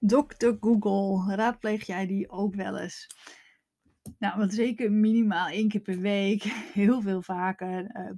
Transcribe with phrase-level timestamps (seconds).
[0.00, 3.06] Dokter Google, raadpleeg jij die ook wel eens?
[4.18, 6.42] Nou, want zeker minimaal één keer per week,
[6.80, 8.10] heel veel vaker, eh,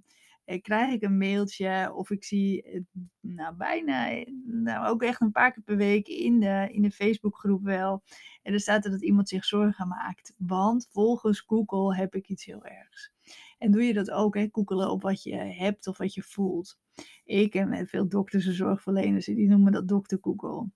[0.44, 2.86] eh, krijg ik een mailtje of ik zie,
[3.20, 7.62] nou bijna, nou ook echt een paar keer per week in de, in de Facebookgroep
[7.62, 8.02] wel.
[8.42, 12.44] En er staat er dat iemand zich zorgen maakt, want volgens Google heb ik iets
[12.44, 13.12] heel ergs.
[13.58, 14.48] En doe je dat ook, hè?
[14.52, 16.78] Googelen op wat je hebt of wat je voelt.
[17.24, 20.68] Ik en veel dokters en zorgverleners, die noemen dat dokter Google.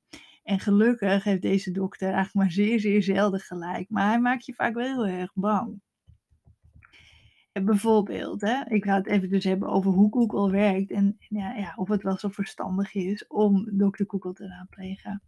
[0.45, 3.91] En gelukkig heeft deze dokter eigenlijk maar zeer, zeer zelden gelijk.
[3.91, 5.80] Maar hij maakt je vaak wel heel erg bang.
[7.53, 11.55] En bijvoorbeeld, hè, ik ga het even dus hebben over hoe Google werkt en ja,
[11.55, 15.23] ja, of het wel zo verstandig is om dokter Google te raadplegen.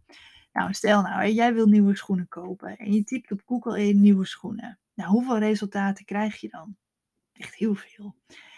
[0.53, 4.01] Nou, stel nou, hè, jij wil nieuwe schoenen kopen en je typt op Google in
[4.01, 4.79] nieuwe schoenen.
[4.93, 6.75] Nou, hoeveel resultaten krijg je dan?
[7.33, 8.15] Echt heel veel.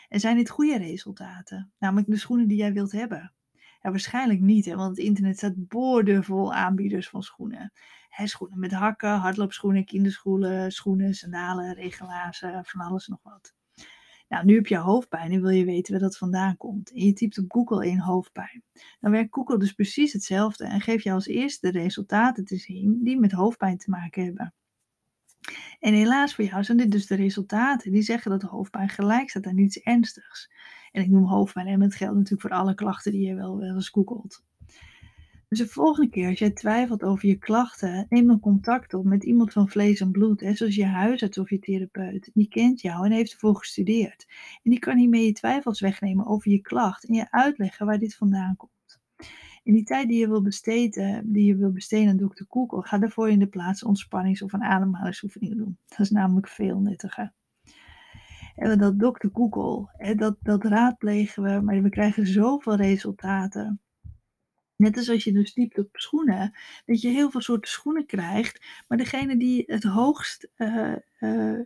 [0.09, 1.71] En zijn dit goede resultaten?
[1.79, 3.33] Namelijk de schoenen die jij wilt hebben.
[3.81, 7.71] Ja, waarschijnlijk niet, hè, want het internet staat boordevol aanbieders van schoenen.
[8.09, 13.53] Hè, schoenen met hakken, hardloopschoenen, kinderschoenen, schoenen, sandalen, regelazen, van alles nog wat.
[14.29, 16.91] Nou, nu heb je hoofdpijn en wil je weten waar dat vandaan komt.
[16.91, 18.63] En je typt op Google in hoofdpijn.
[18.99, 23.03] Dan werkt Google dus precies hetzelfde en geeft je als eerste de resultaten te zien
[23.03, 24.53] die met hoofdpijn te maken hebben.
[25.79, 29.29] En helaas voor jou zijn dit dus de resultaten die zeggen dat de hoofdpijn gelijk
[29.29, 30.51] staat aan iets ernstigs.
[30.91, 33.75] En ik noem hoofdpijn en dat geldt natuurlijk voor alle klachten die je wel, wel
[33.75, 34.43] eens googelt.
[35.49, 39.23] Dus de volgende keer als jij twijfelt over je klachten, neem dan contact op met
[39.23, 42.29] iemand van vlees en bloed, hè, zoals je huisarts of je therapeut.
[42.33, 44.25] Die kent jou en heeft ervoor gestudeerd.
[44.63, 48.15] En die kan hiermee je twijfels wegnemen over je klacht en je uitleggen waar dit
[48.15, 48.78] vandaan komt.
[49.69, 52.97] In die tijd die je wil besteden, die je wil besteden aan dokter Google, ga
[52.97, 55.77] daarvoor in de plaats ontspannings- of een ademhalingsoefeningen doen.
[55.89, 57.33] Dat is namelijk veel nuttiger.
[58.55, 63.81] En dat dokter Google, dat, dat raadplegen we, maar we krijgen zoveel resultaten.
[64.75, 66.53] Net als als je dus typt op schoenen,
[66.85, 71.59] dat je heel veel soorten schoenen krijgt, maar degene die het hoogst uh, uh,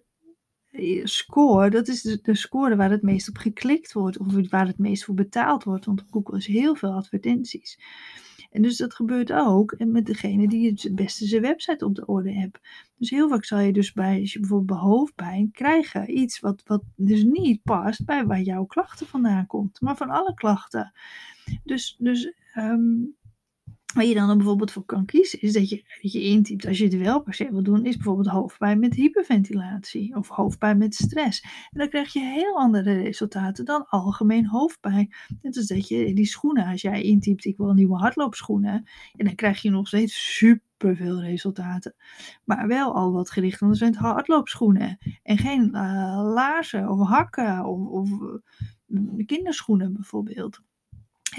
[1.04, 5.04] score, dat is de, score waar het meest op geklikt wordt of waar het meest
[5.04, 7.80] voor betaald wordt, want Google is heel veel advertenties.
[8.52, 12.32] En dus dat gebeurt ook met degene die het beste zijn website op de orde
[12.32, 12.60] heeft.
[12.98, 16.64] Dus heel vaak zal je dus bij, als je bijvoorbeeld bij hoofdpijn, krijgen iets wat,
[16.66, 19.82] wat dus niet past bij waar jouw klachten vandaan komt.
[19.82, 20.94] Maar van alle klachten.
[21.64, 23.16] Dus, dus um,
[23.94, 26.84] Waar je dan bijvoorbeeld voor kan kiezen, is dat je, dat je intypt als je
[26.84, 31.42] het wel per se wil doen, is bijvoorbeeld hoofdpijn met hyperventilatie of hoofdpijn met stress.
[31.42, 35.14] En dan krijg je heel andere resultaten dan algemeen hoofdpijn.
[35.42, 39.36] Net als dat je die schoenen, als jij intypt ik wil nieuwe hardloopschoenen, en dan
[39.36, 41.96] krijg je nog steeds super veel resultaten.
[42.44, 47.88] Maar wel al wat gericht op zijn hardloopschoenen en geen uh, laarzen of hakken of,
[47.88, 48.10] of
[48.88, 50.62] uh, kinderschoenen bijvoorbeeld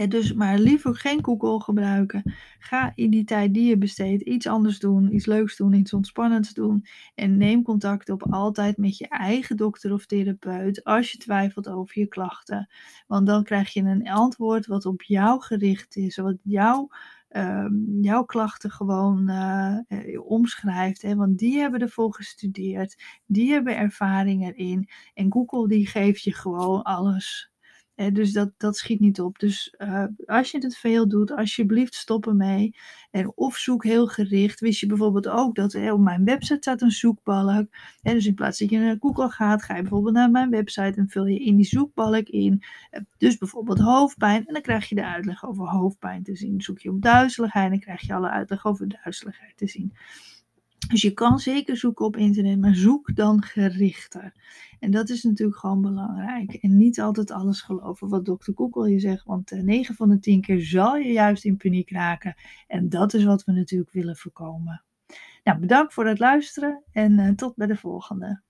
[0.09, 2.35] dus maar liever geen Google gebruiken.
[2.59, 6.53] Ga in die tijd die je besteedt iets anders doen, iets leuks doen, iets ontspannends
[6.53, 6.87] doen.
[7.15, 11.99] En neem contact op altijd met je eigen dokter of therapeut als je twijfelt over
[11.99, 12.69] je klachten.
[13.07, 16.89] Want dan krijg je een antwoord wat op jou gericht is, wat jou,
[17.31, 17.67] uh,
[18.01, 19.79] jouw klachten gewoon uh,
[20.27, 21.15] omschrijft.
[21.15, 24.89] Want die hebben ervoor gestudeerd, die hebben ervaring erin.
[25.15, 27.53] En Google die geeft je gewoon alles
[27.95, 29.39] dus dat, dat schiet niet op.
[29.39, 32.75] Dus uh, als je het veel doet, alsjeblieft stop ermee.
[33.11, 34.61] En of zoek heel gericht.
[34.61, 37.67] Wist je bijvoorbeeld ook dat op mijn website staat een zoekbalk.
[38.03, 41.01] En dus in plaats dat je naar Google gaat, ga je bijvoorbeeld naar mijn website
[41.01, 42.63] en vul je in die zoekbalk in.
[42.93, 44.47] Uh, dus bijvoorbeeld hoofdpijn.
[44.47, 46.61] En dan krijg je de uitleg over hoofdpijn te zien.
[46.61, 49.93] Zoek je op duizeligheid en dan krijg je alle uitleg over duizeligheid te zien.
[50.89, 54.33] Dus je kan zeker zoeken op internet, maar zoek dan gerichter.
[54.81, 56.53] En dat is natuurlijk gewoon belangrijk.
[56.53, 60.19] En niet altijd alles geloven wat dokter Google je zegt, want 9 eh, van de
[60.19, 62.35] 10 keer zal je juist in paniek raken.
[62.67, 64.85] En dat is wat we natuurlijk willen voorkomen.
[65.45, 68.43] Nou, bedankt voor het luisteren en uh, tot bij de volgende.